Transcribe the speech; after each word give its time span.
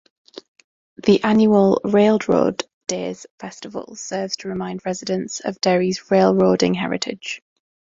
The 1.05 1.23
annual 1.23 1.79
"Railroad 1.83 2.63
Days 2.87 3.27
Festival" 3.37 3.95
serves 3.95 4.35
to 4.37 4.47
remind 4.47 4.83
residents 4.83 5.41
of 5.41 5.61
Derry's 5.61 6.09
railroading 6.09 6.73
heritage. 6.73 7.43